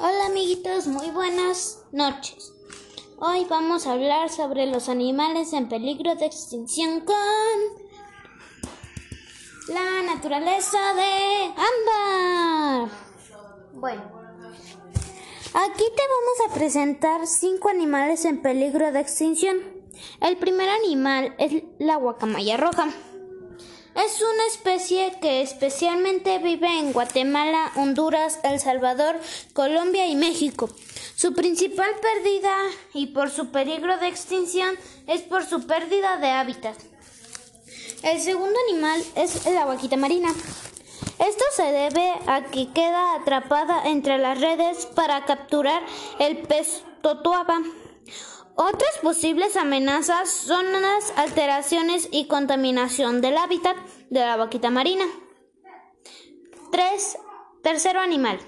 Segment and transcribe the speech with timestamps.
[0.00, 2.52] Hola amiguitos, muy buenas noches.
[3.18, 7.16] Hoy vamos a hablar sobre los animales en peligro de extinción con
[9.66, 11.52] la naturaleza de
[12.76, 12.90] ámbar.
[13.72, 14.02] Bueno,
[15.54, 19.56] aquí te vamos a presentar cinco animales en peligro de extinción.
[20.20, 22.86] El primer animal es la guacamaya roja.
[24.06, 29.18] Es una especie que especialmente vive en Guatemala, Honduras, El Salvador,
[29.54, 30.70] Colombia y México.
[31.16, 32.54] Su principal pérdida
[32.94, 34.76] y por su peligro de extinción
[35.08, 36.76] es por su pérdida de hábitat.
[38.04, 40.32] El segundo animal es la vaquita marina.
[41.18, 45.82] Esto se debe a que queda atrapada entre las redes para capturar
[46.20, 47.58] el pez totuaba.
[48.60, 53.76] Otras posibles amenazas son las alteraciones y contaminación del hábitat
[54.10, 55.04] de la vaquita marina.
[56.72, 57.18] Tres,
[57.62, 58.40] tercero animal.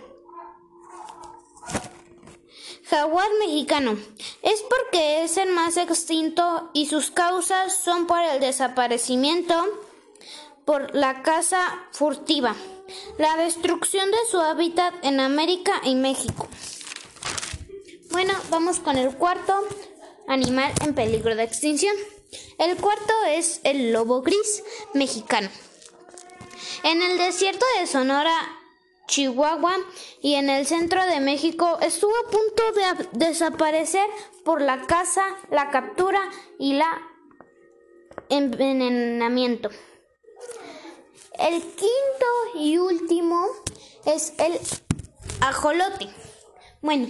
[2.87, 3.97] Jaguar mexicano.
[4.43, 9.55] Es porque es el más extinto y sus causas son por el desaparecimiento,
[10.65, 12.57] por la caza furtiva,
[13.17, 16.49] la destrucción de su hábitat en América y México.
[18.11, 19.55] Bueno, vamos con el cuarto
[20.31, 21.95] animal en peligro de extinción.
[22.59, 24.63] El cuarto es el lobo gris
[24.95, 25.51] mexicano.
[26.85, 28.33] En el desierto de Sonora,
[29.07, 29.77] Chihuahua
[30.23, 34.07] y en el centro de México estuvo a punto de desaparecer
[34.45, 36.21] por la caza, la captura
[36.59, 37.03] y la
[38.29, 39.71] envenenamiento.
[41.39, 43.47] El quinto y último
[44.07, 44.59] es el
[45.41, 46.09] ajolote.
[46.83, 47.09] Bueno,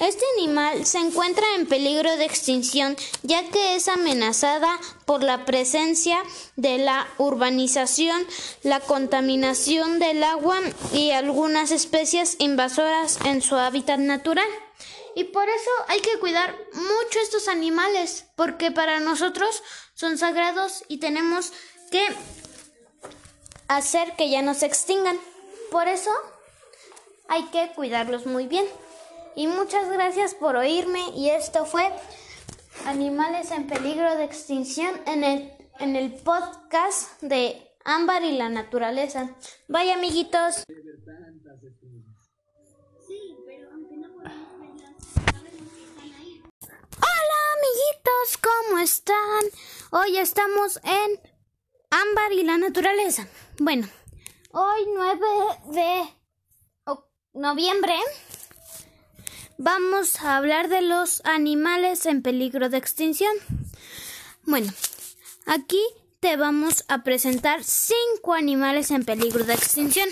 [0.00, 6.22] este animal se encuentra en peligro de extinción ya que es amenazada por la presencia
[6.56, 8.26] de la urbanización,
[8.62, 10.58] la contaminación del agua
[10.94, 14.48] y algunas especies invasoras en su hábitat natural.
[15.14, 20.96] Y por eso hay que cuidar mucho estos animales, porque para nosotros son sagrados y
[20.96, 21.52] tenemos
[21.90, 22.06] que
[23.68, 25.18] hacer que ya no se extingan.
[25.70, 26.10] Por eso
[27.28, 28.64] hay que cuidarlos muy bien.
[29.36, 31.90] Y muchas gracias por oírme y esto fue
[32.86, 39.36] Animales en peligro de extinción en el, en el podcast de Ámbar y la naturaleza.
[39.68, 40.64] Bye amiguitos.
[46.96, 49.44] Hola amiguitos, ¿cómo están?
[49.90, 51.20] Hoy estamos en
[51.90, 53.28] Ámbar y la naturaleza.
[53.58, 53.88] Bueno,
[54.52, 55.20] hoy 9
[55.66, 56.20] de
[57.34, 57.94] noviembre
[59.60, 63.32] vamos a hablar de los animales en peligro de extinción.
[64.44, 64.72] Bueno,
[65.44, 65.82] aquí
[66.18, 70.08] te vamos a presentar cinco animales en peligro de extinción.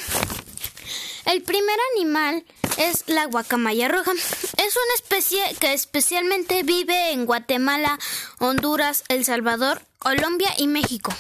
[1.25, 2.45] El primer animal
[2.77, 4.13] es la guacamaya roja.
[4.13, 7.99] Es una especie que especialmente vive en Guatemala,
[8.41, 11.15] Honduras, El Salvador, Colombia y México.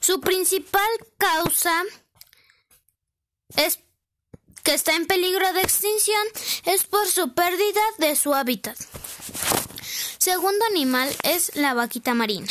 [0.00, 1.82] Su principal causa
[3.56, 3.78] es
[4.64, 6.26] que está en peligro de extinción
[6.64, 8.76] es por su pérdida de su hábitat.
[10.18, 12.48] Segundo animal es la vaquita marina.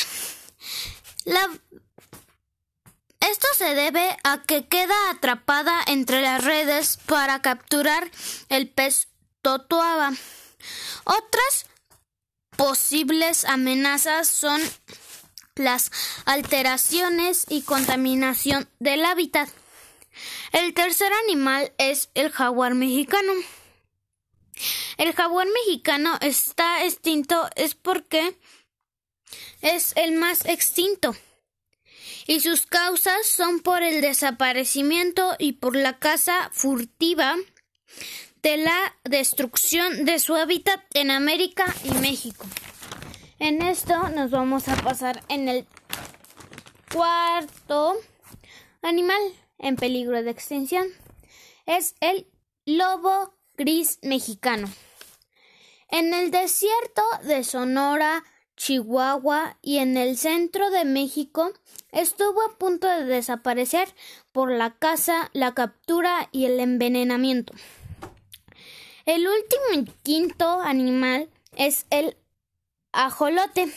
[3.20, 8.12] Esto se debe a que queda atrapada entre las redes para capturar
[8.50, 9.08] el pez
[9.42, 10.12] totuaba.
[11.06, 11.66] Otras
[12.58, 14.62] posibles amenazas son
[15.56, 15.90] las
[16.26, 19.50] alteraciones y contaminación del hábitat.
[20.52, 23.34] El tercer animal es el jaguar mexicano.
[24.98, 28.38] El jaguar mexicano está extinto es porque
[29.62, 31.16] es el más extinto
[32.28, 37.36] y sus causas son por el desaparecimiento y por la caza furtiva
[38.42, 42.46] de la destrucción de su hábitat en América y México.
[43.40, 45.66] En esto nos vamos a pasar en el
[46.92, 47.96] cuarto
[48.82, 49.22] animal
[49.64, 50.88] en peligro de extinción
[51.66, 52.28] es el
[52.66, 54.68] lobo gris mexicano.
[55.90, 58.24] En el desierto de Sonora,
[58.58, 61.52] Chihuahua y en el centro de México
[61.92, 63.88] estuvo a punto de desaparecer
[64.32, 67.54] por la caza, la captura y el envenenamiento.
[69.06, 72.18] El último y quinto animal es el
[72.92, 73.72] ajolote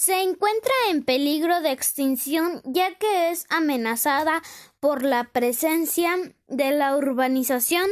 [0.00, 4.42] se encuentra en peligro de extinción ya que es amenazada
[4.80, 6.16] por la presencia
[6.48, 7.88] de la urbanización,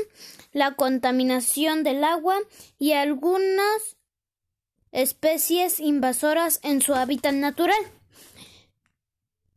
[0.53, 2.39] la contaminación del agua
[2.79, 3.97] y algunas
[4.91, 7.79] especies invasoras en su hábitat natural.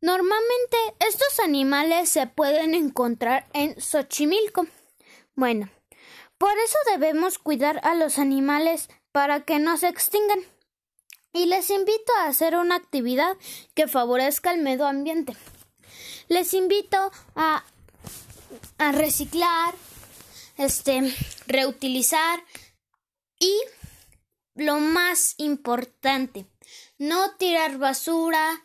[0.02, 4.68] Normalmente estos animales se pueden encontrar en Xochimilco.
[5.36, 5.70] Bueno,
[6.38, 10.40] Por eso debemos cuidar a los animales para que no se extingan.
[11.34, 13.38] Y les invito a hacer una actividad
[13.76, 15.38] que favorezca el medio ambiente.
[16.32, 17.62] Les invito a,
[18.78, 19.76] a reciclar,
[20.56, 21.14] este,
[21.46, 22.42] reutilizar
[23.38, 23.54] y
[24.56, 26.46] lo más importante,
[26.98, 28.64] no tirar basura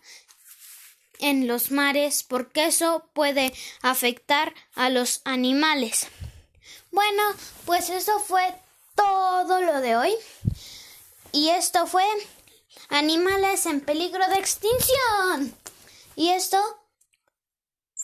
[1.19, 3.53] en los mares porque eso puede
[3.83, 6.07] afectar a los animales.
[6.93, 7.23] Bueno,
[7.65, 8.55] pues eso fue
[8.95, 10.15] todo lo de hoy.
[11.33, 12.05] Y esto fue
[12.91, 15.53] Animales en peligro de extinción.
[16.15, 16.63] Y esto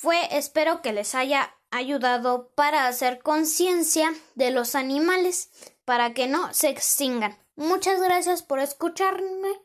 [0.02, 5.48] fue, espero que les haya ayudado para hacer conciencia de los animales
[5.84, 7.38] para que no se extingan.
[7.54, 9.60] Muchas gracias por escucharme.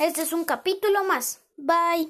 [0.00, 1.40] Este es un capítulo más.
[1.56, 2.08] Bye.